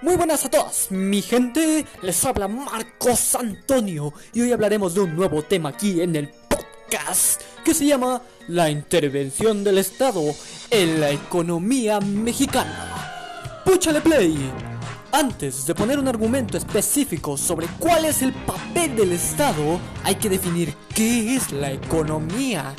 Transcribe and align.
Muy 0.00 0.14
buenas 0.14 0.44
a 0.44 0.48
todos, 0.48 0.92
mi 0.92 1.20
gente, 1.22 1.84
les 2.02 2.24
habla 2.24 2.46
Marcos 2.46 3.34
Antonio 3.34 4.14
y 4.32 4.42
hoy 4.42 4.52
hablaremos 4.52 4.94
de 4.94 5.00
un 5.00 5.16
nuevo 5.16 5.42
tema 5.42 5.70
aquí 5.70 6.00
en 6.00 6.14
el 6.14 6.28
podcast 6.28 7.42
que 7.64 7.74
se 7.74 7.86
llama 7.86 8.22
La 8.46 8.70
intervención 8.70 9.64
del 9.64 9.78
Estado 9.78 10.22
en 10.70 11.00
la 11.00 11.10
economía 11.10 11.98
mexicana. 11.98 13.62
Púchale 13.64 14.00
play. 14.00 14.38
Antes 15.10 15.66
de 15.66 15.74
poner 15.74 15.98
un 15.98 16.06
argumento 16.06 16.56
específico 16.56 17.36
sobre 17.36 17.66
cuál 17.80 18.04
es 18.04 18.22
el 18.22 18.32
papel 18.32 18.94
del 18.94 19.10
Estado, 19.10 19.80
hay 20.04 20.14
que 20.14 20.28
definir 20.28 20.74
qué 20.94 21.34
es 21.34 21.50
la 21.50 21.72
economía. 21.72 22.72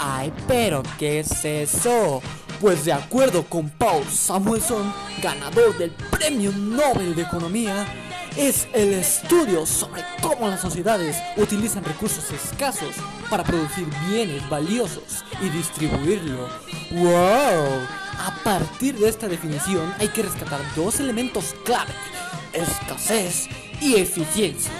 Ay, 0.00 0.32
pero 0.48 0.82
¿qué 0.98 1.20
es 1.20 1.44
eso? 1.44 2.20
Pues 2.60 2.86
de 2.86 2.92
acuerdo 2.92 3.44
con 3.44 3.68
Paul 3.68 4.04
Samuelson, 4.06 4.92
ganador 5.22 5.76
del 5.76 5.90
Premio 5.90 6.50
Nobel 6.52 7.14
de 7.14 7.22
Economía, 7.22 7.86
es 8.34 8.66
el 8.72 8.94
estudio 8.94 9.66
sobre 9.66 10.02
cómo 10.22 10.48
las 10.48 10.62
sociedades 10.62 11.18
utilizan 11.36 11.84
recursos 11.84 12.30
escasos 12.30 12.94
para 13.28 13.44
producir 13.44 13.86
bienes 14.08 14.48
valiosos 14.48 15.22
y 15.42 15.50
distribuirlo. 15.50 16.48
¡Wow! 16.92 17.86
A 18.18 18.34
partir 18.42 18.98
de 18.98 19.08
esta 19.10 19.28
definición 19.28 19.92
hay 19.98 20.08
que 20.08 20.22
rescatar 20.22 20.60
dos 20.74 20.98
elementos 21.00 21.54
clave, 21.64 21.92
escasez 22.54 23.48
y 23.82 23.96
eficiencia. 23.96 24.72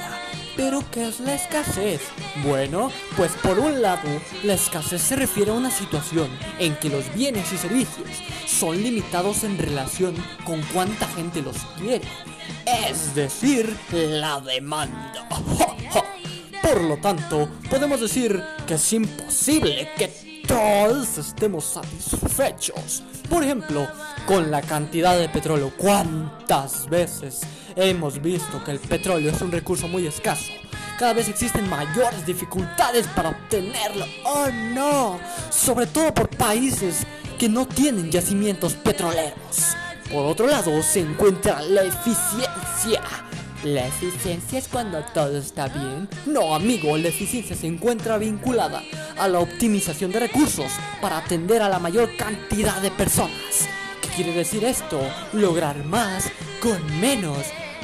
¿Pero 0.56 0.82
qué 0.90 1.08
es 1.08 1.20
la 1.20 1.34
escasez? 1.34 2.00
Bueno, 2.44 2.90
pues 3.16 3.32
por 3.42 3.58
un 3.58 3.82
lado, 3.82 4.08
la 4.42 4.54
escasez 4.54 5.02
se 5.02 5.16
refiere 5.16 5.50
a 5.50 5.54
una 5.54 5.70
situación 5.70 6.30
en 6.58 6.74
que 6.76 6.88
los 6.88 7.12
bienes 7.14 7.52
y 7.52 7.58
servicios 7.58 8.08
son 8.46 8.82
limitados 8.82 9.44
en 9.44 9.58
relación 9.58 10.14
con 10.44 10.62
cuánta 10.72 11.06
gente 11.08 11.42
los 11.42 11.58
quiere, 11.78 12.06
es 12.64 13.14
decir, 13.14 13.76
la 13.92 14.40
demanda. 14.40 15.28
Por 16.62 16.82
lo 16.82 16.96
tanto, 16.96 17.48
podemos 17.70 18.00
decir 18.00 18.42
que 18.66 18.74
es 18.74 18.92
imposible 18.92 19.88
que 19.96 20.42
todos 20.48 21.18
estemos 21.18 21.64
satisfechos. 21.64 23.02
Por 23.28 23.44
ejemplo, 23.44 23.86
con 24.26 24.50
la 24.50 24.60
cantidad 24.60 25.16
de 25.16 25.28
petróleo. 25.28 25.72
¿Cuántas 25.76 26.88
veces 26.90 27.40
hemos 27.76 28.20
visto 28.20 28.62
que 28.64 28.72
el 28.72 28.80
petróleo 28.80 29.30
es 29.30 29.40
un 29.40 29.52
recurso 29.52 29.86
muy 29.88 30.06
escaso? 30.06 30.52
Cada 30.98 31.12
vez 31.12 31.28
existen 31.28 31.68
mayores 31.70 32.26
dificultades 32.26 33.06
para 33.08 33.30
obtenerlo. 33.30 34.04
¡Oh 34.24 34.48
no! 34.74 35.20
Sobre 35.50 35.86
todo 35.86 36.12
por 36.12 36.28
países 36.28 37.06
que 37.38 37.48
no 37.48 37.66
tienen 37.66 38.10
yacimientos 38.10 38.74
petroleros. 38.74 39.76
Por 40.10 40.24
otro 40.24 40.46
lado, 40.46 40.82
se 40.82 41.00
encuentra 41.00 41.62
la 41.62 41.82
eficiencia. 41.82 43.02
¿La 43.64 43.86
eficiencia 43.86 44.58
es 44.58 44.68
cuando 44.68 45.02
todo 45.14 45.36
está 45.36 45.68
bien? 45.68 46.08
No, 46.26 46.54
amigo, 46.54 46.96
la 46.96 47.08
eficiencia 47.08 47.56
se 47.56 47.66
encuentra 47.66 48.18
vinculada 48.18 48.82
a 49.18 49.28
la 49.28 49.40
optimización 49.40 50.12
de 50.12 50.20
recursos 50.20 50.70
para 51.00 51.18
atender 51.18 51.62
a 51.62 51.68
la 51.68 51.78
mayor 51.78 52.16
cantidad 52.16 52.80
de 52.80 52.90
personas. 52.90 53.68
¿Qué 54.16 54.22
quiere 54.22 54.38
decir 54.38 54.64
esto? 54.64 54.98
Lograr 55.34 55.84
más 55.84 56.32
con 56.62 56.82
menos. 57.00 57.36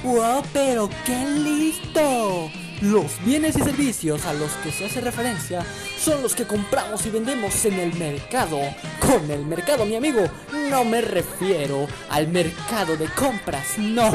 ¡Wow! 0.02 0.42
¡Pero 0.54 0.88
qué 1.04 1.26
listo! 1.26 2.61
Los 2.82 3.24
bienes 3.24 3.56
y 3.56 3.60
servicios 3.60 4.24
a 4.24 4.32
los 4.34 4.50
que 4.54 4.72
se 4.72 4.86
hace 4.86 5.00
referencia 5.00 5.64
son 5.96 6.20
los 6.20 6.34
que 6.34 6.48
compramos 6.48 7.06
y 7.06 7.10
vendemos 7.10 7.64
en 7.64 7.74
el 7.74 7.94
mercado. 7.94 8.58
Con 8.98 9.30
el 9.30 9.46
mercado, 9.46 9.86
mi 9.86 9.94
amigo, 9.94 10.24
no 10.68 10.84
me 10.84 11.00
refiero 11.00 11.86
al 12.10 12.26
mercado 12.26 12.96
de 12.96 13.06
compras, 13.06 13.66
no, 13.78 14.10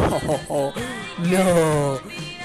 no. 1.20 2.00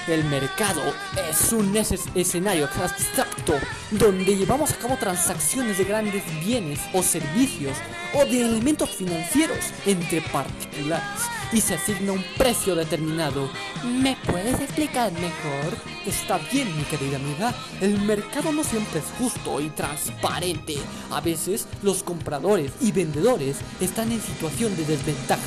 El 0.07 0.23
mercado 0.25 0.81
es 1.29 1.51
un 1.51 1.75
escenario 1.75 2.69
abstracto 2.81 3.55
donde 3.91 4.37
llevamos 4.37 4.71
a 4.71 4.75
cabo 4.75 4.95
transacciones 4.95 5.77
de 5.77 5.83
grandes 5.83 6.23
bienes 6.45 6.79
o 6.93 7.03
servicios 7.03 7.77
o 8.13 8.23
de 8.23 8.41
elementos 8.41 8.89
financieros 8.91 9.59
entre 9.85 10.21
particulares 10.21 11.42
y 11.51 11.61
se 11.61 11.75
asigna 11.75 12.13
un 12.13 12.23
precio 12.37 12.75
determinado. 12.75 13.49
¿Me 13.83 14.17
puedes 14.27 14.59
explicar 14.59 15.11
mejor? 15.13 15.77
Está 16.05 16.39
bien, 16.51 16.75
mi 16.77 16.83
querida 16.83 17.17
amiga. 17.17 17.53
El 17.81 17.99
mercado 18.01 18.51
no 18.51 18.63
siempre 18.63 18.99
es 18.99 19.05
justo 19.17 19.59
y 19.61 19.69
transparente. 19.69 20.75
A 21.11 21.21
veces 21.21 21.67
los 21.81 22.03
compradores 22.03 22.71
y 22.81 22.91
vendedores 22.91 23.57
están 23.79 24.11
en 24.11 24.21
situación 24.21 24.75
de 24.75 24.85
desventaja 24.85 25.41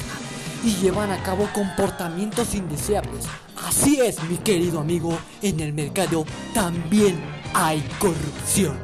y 0.65 0.75
llevan 0.77 1.11
a 1.13 1.23
cabo 1.23 1.49
comportamientos 1.53 2.55
indeseables. 2.55 3.25
Así 3.65 4.01
es, 4.01 4.23
mi 4.25 4.37
querido 4.39 4.81
amigo, 4.81 5.19
en 5.43 5.61
el 5.61 5.73
mercado 5.73 6.25
también 6.53 7.19
hay 7.55 7.81
corrupción. 7.99 8.79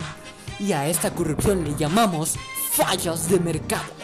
Y 0.58 0.72
a 0.72 0.88
esta 0.88 1.12
corrupción 1.12 1.64
le 1.64 1.76
llamamos 1.76 2.36
fallas 2.72 3.28
de 3.28 3.40
mercado. 3.40 4.01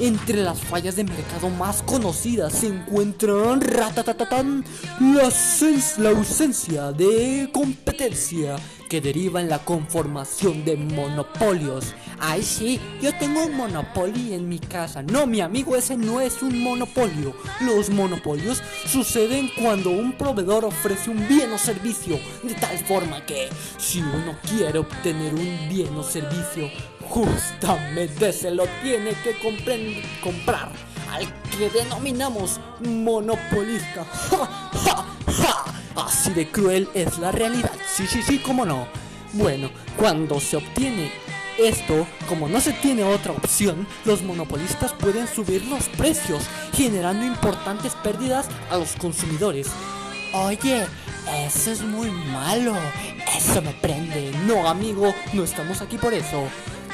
Entre 0.00 0.42
las 0.42 0.60
fallas 0.60 0.96
de 0.96 1.04
mercado 1.04 1.48
más 1.50 1.82
conocidas 1.82 2.52
se 2.52 2.68
encuentran 2.68 3.60
la, 3.60 3.92
ausencia 6.10 6.92
de 6.92 7.50
competencia 7.52 8.56
que 8.88 9.00
deriva 9.00 9.40
en 9.40 9.48
la 9.48 9.58
conformación 9.58 10.64
de 10.64 10.76
monopolios. 10.76 11.94
Ay, 12.18 12.42
sí, 12.42 12.80
yo 13.02 13.12
tengo 13.18 13.44
un 13.44 13.56
monopolio 13.56 14.34
en 14.34 14.48
mi 14.48 14.58
casa. 14.58 15.02
No, 15.02 15.26
mi 15.26 15.40
amigo, 15.40 15.76
ese 15.76 15.96
no 15.96 16.20
es 16.20 16.42
un 16.42 16.62
monopolio. 16.62 17.34
Los 17.60 17.90
monopolios 17.90 18.62
suceden 18.86 19.50
cuando 19.60 19.90
un 19.90 20.12
proveedor 20.12 20.64
ofrece 20.64 21.10
un 21.10 21.28
bien 21.28 21.52
o 21.52 21.58
servicio 21.58 22.18
de 22.42 22.54
tal 22.54 22.78
forma 22.78 23.24
que 23.26 23.48
si 23.76 24.00
uno 24.00 24.36
quiere 24.48 24.78
obtener 24.78 25.34
un 25.34 25.68
bien 25.68 25.94
o 25.96 26.02
servicio, 26.02 26.70
justamente 27.08 28.32
se 28.32 28.50
lo 28.50 28.66
tiene 28.82 29.10
que 29.22 29.36
comprar 30.22 30.70
al 31.10 31.26
que 31.50 31.70
denominamos 31.70 32.60
monopolista. 32.80 34.06
Así 35.96 36.30
de 36.30 36.50
cruel 36.50 36.88
es 36.94 37.18
la 37.18 37.32
realidad. 37.32 37.72
Sí, 37.92 38.06
sí, 38.06 38.22
sí, 38.22 38.38
cómo 38.38 38.64
no. 38.64 38.86
Bueno, 39.32 39.70
cuando 39.96 40.40
se 40.40 40.56
obtiene 40.56 41.10
esto, 41.58 42.06
como 42.28 42.48
no 42.48 42.60
se 42.60 42.72
tiene 42.72 43.02
otra 43.02 43.32
opción, 43.32 43.86
los 44.04 44.22
monopolistas 44.22 44.92
pueden 44.92 45.26
subir 45.26 45.64
los 45.66 45.88
precios, 45.88 46.44
generando 46.72 47.26
importantes 47.26 47.94
pérdidas 47.96 48.46
a 48.70 48.76
los 48.76 48.92
consumidores. 48.92 49.68
Oye, 50.32 50.86
eso 51.46 51.72
es 51.72 51.82
muy 51.82 52.10
malo. 52.10 52.74
Eso 53.36 53.60
me 53.60 53.72
prende. 53.72 54.32
No, 54.46 54.68
amigo, 54.68 55.14
no 55.32 55.44
estamos 55.44 55.80
aquí 55.80 55.98
por 55.98 56.14
eso. 56.14 56.44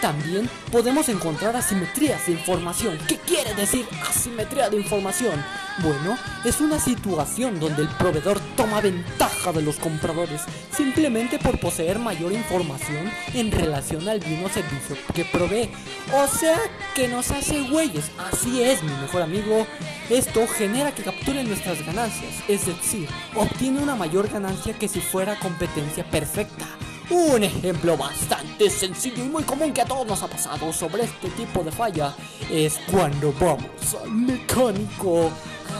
También 0.04 0.50
podemos 0.70 1.08
encontrar 1.08 1.56
asimetrías 1.56 2.26
de 2.26 2.32
información. 2.32 2.98
¿Qué 3.08 3.16
quiere 3.16 3.54
decir 3.54 3.86
asimetría 4.06 4.68
de 4.68 4.76
información? 4.76 5.42
Bueno, 5.78 6.18
es 6.44 6.60
una 6.60 6.78
situación 6.78 7.58
donde 7.58 7.80
el 7.80 7.88
proveedor 7.88 8.38
toma 8.54 8.82
ventaja 8.82 9.50
de 9.50 9.62
los 9.62 9.76
compradores 9.76 10.42
simplemente 10.76 11.38
por 11.38 11.58
poseer 11.58 11.98
mayor 11.98 12.32
información 12.32 13.10
en 13.32 13.50
relación 13.50 14.06
al 14.06 14.20
bien 14.20 14.44
o 14.44 14.50
servicio 14.50 14.94
que 15.14 15.24
provee. 15.24 15.70
O 16.12 16.26
sea, 16.26 16.58
que 16.94 17.08
nos 17.08 17.30
hace 17.30 17.62
güeyes. 17.62 18.10
Así 18.30 18.62
es, 18.62 18.82
mi 18.82 18.92
mejor 18.92 19.22
amigo. 19.22 19.66
Esto 20.10 20.46
genera 20.46 20.94
que 20.94 21.02
capturen 21.02 21.48
nuestras 21.48 21.82
ganancias, 21.86 22.34
es 22.46 22.66
decir, 22.66 23.08
obtiene 23.34 23.82
una 23.82 23.96
mayor 23.96 24.28
ganancia 24.28 24.74
que 24.74 24.86
si 24.86 25.00
fuera 25.00 25.38
competencia 25.38 26.04
perfecta. 26.10 26.66
Un 27.10 27.44
ejemplo 27.44 27.98
bastante 27.98 28.70
sencillo 28.70 29.24
y 29.24 29.28
muy 29.28 29.42
común 29.42 29.72
que 29.72 29.82
a 29.82 29.84
todos 29.84 30.06
nos 30.06 30.22
ha 30.22 30.26
pasado 30.26 30.72
sobre 30.72 31.04
este 31.04 31.28
tipo 31.30 31.62
de 31.62 31.70
falla 31.70 32.14
es 32.50 32.80
cuando 32.90 33.32
vamos 33.38 33.94
al 34.02 34.10
mecánico. 34.10 35.30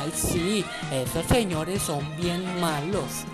Ay, 0.02 0.12
sí, 0.14 0.64
esos 0.92 1.24
señores 1.26 1.80
son 1.80 2.04
bien 2.16 2.42
malos. 2.60 3.24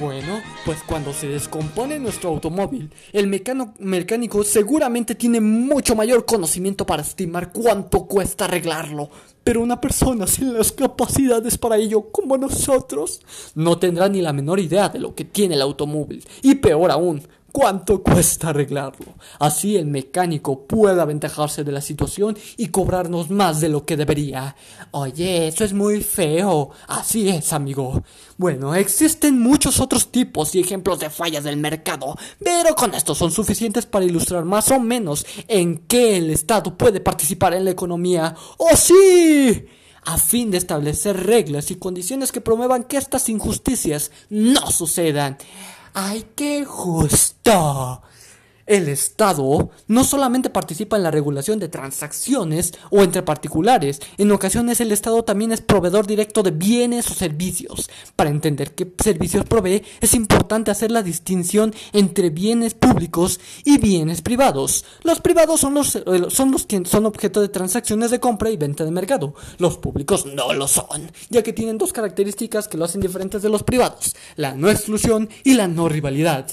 Bueno, 0.00 0.40
pues 0.64 0.78
cuando 0.86 1.12
se 1.12 1.28
descompone 1.28 1.98
nuestro 1.98 2.30
automóvil, 2.30 2.90
el 3.12 3.26
mecánico 3.26 4.42
seguramente 4.42 5.14
tiene 5.14 5.40
mucho 5.40 5.94
mayor 5.94 6.24
conocimiento 6.24 6.86
para 6.86 7.02
estimar 7.02 7.52
cuánto 7.52 8.06
cuesta 8.06 8.46
arreglarlo. 8.46 9.10
Pero 9.46 9.62
una 9.62 9.80
persona 9.80 10.26
sin 10.26 10.54
las 10.54 10.72
capacidades 10.72 11.56
para 11.56 11.76
ello, 11.76 12.10
como 12.10 12.36
nosotros, 12.36 13.20
no 13.54 13.78
tendrá 13.78 14.08
ni 14.08 14.20
la 14.20 14.32
menor 14.32 14.58
idea 14.58 14.88
de 14.88 14.98
lo 14.98 15.14
que 15.14 15.24
tiene 15.24 15.54
el 15.54 15.62
automóvil. 15.62 16.26
Y 16.42 16.56
peor 16.56 16.90
aún, 16.90 17.22
cuánto 17.56 18.02
cuesta 18.02 18.50
arreglarlo. 18.50 19.14
Así 19.38 19.78
el 19.78 19.86
mecánico 19.86 20.66
puede 20.66 21.00
aventajarse 21.00 21.64
de 21.64 21.72
la 21.72 21.80
situación 21.80 22.36
y 22.58 22.68
cobrarnos 22.68 23.30
más 23.30 23.62
de 23.62 23.70
lo 23.70 23.86
que 23.86 23.96
debería. 23.96 24.54
Oye, 24.90 25.48
eso 25.48 25.64
es 25.64 25.72
muy 25.72 26.02
feo. 26.02 26.68
Así 26.86 27.30
es, 27.30 27.54
amigo. 27.54 28.02
Bueno, 28.36 28.74
existen 28.74 29.40
muchos 29.40 29.80
otros 29.80 30.12
tipos 30.12 30.54
y 30.54 30.60
ejemplos 30.60 31.00
de 31.00 31.08
fallas 31.08 31.44
del 31.44 31.56
mercado, 31.56 32.14
pero 32.44 32.74
con 32.74 32.92
esto 32.92 33.14
son 33.14 33.30
suficientes 33.30 33.86
para 33.86 34.04
ilustrar 34.04 34.44
más 34.44 34.70
o 34.70 34.78
menos 34.78 35.24
en 35.48 35.78
qué 35.78 36.18
el 36.18 36.28
Estado 36.28 36.76
puede 36.76 37.00
participar 37.00 37.54
en 37.54 37.64
la 37.64 37.70
economía. 37.70 38.34
¡Oh 38.58 38.76
sí! 38.76 39.66
a 40.06 40.18
fin 40.18 40.52
de 40.52 40.58
establecer 40.58 41.26
reglas 41.26 41.70
y 41.72 41.76
condiciones 41.76 42.30
que 42.30 42.40
promuevan 42.40 42.84
que 42.84 42.96
estas 42.96 43.28
injusticias 43.28 44.12
no 44.30 44.70
sucedan. 44.70 45.36
¡Ay, 45.98 46.26
qué 46.36 46.66
justo! 46.66 48.02
El 48.66 48.88
Estado 48.88 49.70
no 49.86 50.02
solamente 50.02 50.50
participa 50.50 50.96
en 50.96 51.04
la 51.04 51.12
regulación 51.12 51.60
de 51.60 51.68
transacciones 51.68 52.72
o 52.90 53.02
entre 53.02 53.22
particulares, 53.22 54.00
en 54.18 54.32
ocasiones 54.32 54.80
el 54.80 54.90
Estado 54.90 55.22
también 55.22 55.52
es 55.52 55.60
proveedor 55.60 56.06
directo 56.06 56.42
de 56.42 56.50
bienes 56.50 57.08
o 57.10 57.14
servicios. 57.14 57.88
Para 58.16 58.30
entender 58.30 58.74
qué 58.74 58.92
servicios 59.02 59.44
provee, 59.44 59.84
es 60.00 60.14
importante 60.14 60.72
hacer 60.72 60.90
la 60.90 61.02
distinción 61.02 61.72
entre 61.92 62.30
bienes 62.30 62.74
públicos 62.74 63.38
y 63.64 63.78
bienes 63.78 64.20
privados. 64.20 64.84
Los 65.04 65.20
privados 65.20 65.60
son 65.60 65.74
los, 65.74 65.94
eh, 65.94 66.02
son 66.28 66.50
los 66.50 66.66
que 66.66 66.84
son 66.86 67.06
objeto 67.06 67.40
de 67.40 67.48
transacciones 67.48 68.10
de 68.10 68.18
compra 68.18 68.50
y 68.50 68.56
venta 68.56 68.84
de 68.84 68.90
mercado. 68.90 69.34
Los 69.58 69.78
públicos 69.78 70.26
no 70.26 70.52
lo 70.52 70.66
son, 70.66 71.12
ya 71.30 71.44
que 71.44 71.52
tienen 71.52 71.78
dos 71.78 71.92
características 71.92 72.66
que 72.66 72.78
lo 72.78 72.84
hacen 72.84 73.00
diferentes 73.00 73.42
de 73.42 73.48
los 73.48 73.62
privados, 73.62 74.16
la 74.34 74.54
no 74.54 74.70
exclusión 74.70 75.28
y 75.44 75.54
la 75.54 75.68
no 75.68 75.88
rivalidad. 75.88 76.48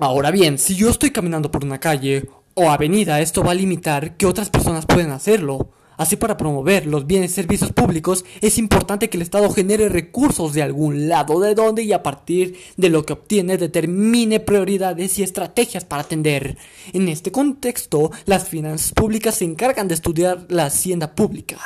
Ahora 0.00 0.32
bien, 0.32 0.58
si 0.58 0.74
yo 0.74 0.90
estoy 0.90 1.12
caminando 1.12 1.52
por 1.52 1.64
una 1.64 1.78
calle 1.78 2.28
o 2.54 2.68
avenida, 2.68 3.20
esto 3.20 3.44
va 3.44 3.52
a 3.52 3.54
limitar 3.54 4.16
que 4.16 4.26
otras 4.26 4.50
personas 4.50 4.86
puedan 4.86 5.12
hacerlo. 5.12 5.70
Así 5.96 6.16
para 6.16 6.36
promover 6.36 6.86
los 6.86 7.06
bienes 7.06 7.30
y 7.30 7.34
servicios 7.34 7.72
públicos 7.72 8.24
es 8.40 8.58
importante 8.58 9.08
que 9.08 9.16
el 9.16 9.22
Estado 9.22 9.48
genere 9.50 9.88
recursos 9.88 10.52
de 10.52 10.62
algún 10.62 11.08
lado 11.08 11.38
de 11.38 11.54
donde 11.54 11.84
y 11.84 11.92
a 11.92 12.02
partir 12.02 12.56
de 12.76 12.88
lo 12.88 13.06
que 13.06 13.12
obtiene 13.12 13.56
determine 13.56 14.40
prioridades 14.40 15.16
y 15.18 15.22
estrategias 15.22 15.84
para 15.84 16.02
atender. 16.02 16.58
En 16.92 17.08
este 17.08 17.30
contexto, 17.30 18.10
las 18.24 18.48
finanzas 18.48 18.92
públicas 18.92 19.36
se 19.36 19.44
encargan 19.44 19.86
de 19.86 19.94
estudiar 19.94 20.46
la 20.48 20.66
hacienda 20.66 21.14
pública, 21.14 21.58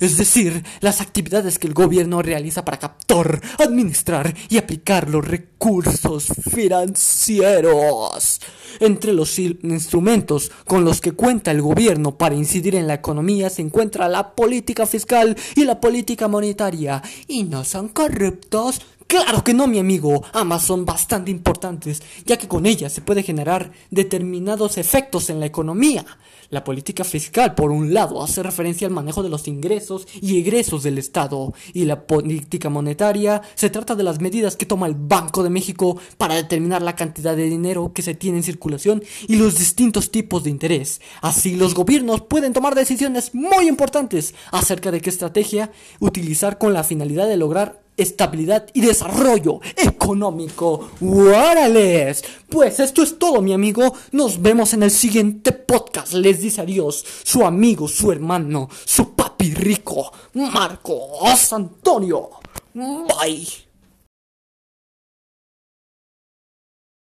es 0.00 0.16
decir, 0.16 0.64
las 0.80 1.00
actividades 1.00 1.60
que 1.60 1.68
el 1.68 1.74
gobierno 1.74 2.22
realiza 2.22 2.64
para 2.64 2.78
captar, 2.78 3.40
administrar 3.58 4.34
y 4.48 4.58
aplicar 4.58 5.08
los 5.08 5.24
recursos 5.58 6.28
financieros. 6.50 8.40
Entre 8.78 9.12
los 9.14 9.38
instrumentos 9.38 10.52
con 10.66 10.84
los 10.84 11.00
que 11.00 11.12
cuenta 11.12 11.50
el 11.50 11.62
gobierno 11.62 12.18
para 12.18 12.34
incidir 12.34 12.74
en 12.74 12.86
la 12.86 12.92
economía 12.94 13.48
se 13.48 13.62
encuentra 13.62 14.08
la 14.08 14.34
política 14.34 14.86
fiscal 14.86 15.36
y 15.54 15.64
la 15.64 15.80
política 15.80 16.28
monetaria. 16.28 17.02
¿Y 17.26 17.44
no 17.44 17.64
son 17.64 17.88
corruptos? 17.88 18.82
Claro 19.06 19.42
que 19.42 19.54
no, 19.54 19.66
mi 19.66 19.78
amigo. 19.78 20.24
Ambas 20.32 20.64
son 20.64 20.84
bastante 20.84 21.30
importantes, 21.30 22.02
ya 22.26 22.36
que 22.36 22.48
con 22.48 22.66
ellas 22.66 22.92
se 22.92 23.00
puede 23.00 23.22
generar 23.22 23.70
determinados 23.90 24.76
efectos 24.78 25.30
en 25.30 25.40
la 25.40 25.46
economía. 25.46 26.04
La 26.50 26.64
política 26.64 27.04
fiscal, 27.04 27.54
por 27.54 27.70
un 27.70 27.92
lado, 27.92 28.22
hace 28.22 28.42
referencia 28.42 28.86
al 28.86 28.92
manejo 28.92 29.22
de 29.22 29.28
los 29.28 29.48
ingresos 29.48 30.06
y 30.20 30.38
egresos 30.38 30.82
del 30.82 30.98
Estado, 30.98 31.54
y 31.72 31.84
la 31.84 32.06
política 32.06 32.68
monetaria 32.68 33.42
se 33.54 33.70
trata 33.70 33.94
de 33.94 34.02
las 34.02 34.20
medidas 34.20 34.56
que 34.56 34.66
toma 34.66 34.86
el 34.86 34.94
Banco 34.94 35.42
de 35.42 35.50
México 35.50 35.98
para 36.18 36.34
determinar 36.34 36.82
la 36.82 36.96
cantidad 36.96 37.36
de 37.36 37.48
dinero 37.48 37.92
que 37.92 38.02
se 38.02 38.14
tiene 38.14 38.38
en 38.38 38.44
circulación 38.44 39.02
y 39.28 39.36
los 39.36 39.58
distintos 39.58 40.10
tipos 40.10 40.44
de 40.44 40.50
interés. 40.50 41.00
Así, 41.20 41.56
los 41.56 41.74
gobiernos 41.74 42.22
pueden 42.22 42.52
tomar 42.52 42.74
decisiones 42.74 43.34
muy 43.34 43.68
importantes 43.68 44.34
acerca 44.52 44.90
de 44.90 45.00
qué 45.00 45.10
estrategia 45.10 45.70
utilizar 46.00 46.58
con 46.58 46.72
la 46.72 46.84
finalidad 46.84 47.28
de 47.28 47.36
lograr 47.36 47.85
estabilidad 47.96 48.66
y 48.72 48.80
desarrollo 48.80 49.60
económico. 49.76 50.90
¡Órales! 51.00 52.24
Pues 52.48 52.80
esto 52.80 53.02
es 53.02 53.18
todo, 53.18 53.42
mi 53.42 53.52
amigo. 53.52 53.94
Nos 54.12 54.40
vemos 54.40 54.72
en 54.74 54.82
el 54.82 54.90
siguiente 54.90 55.52
podcast. 55.52 56.12
Les 56.12 56.40
dice 56.40 56.60
adiós 56.60 57.04
su 57.22 57.44
amigo, 57.44 57.88
su 57.88 58.12
hermano, 58.12 58.68
su 58.84 59.14
papi 59.14 59.54
rico, 59.54 60.12
Marcos 60.34 61.52
Antonio. 61.52 62.30
Bye. 62.74 63.66